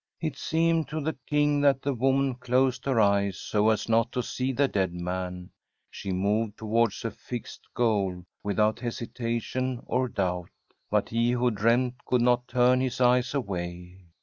[0.19, 4.23] It seemed to the King that the woman closed her eyes so as not to
[4.23, 5.51] see the dead man.
[5.91, 10.49] She moved towards a fixed goal without hesitation or doubt.
[10.89, 13.99] But he who dreamt could not turn his eyes away.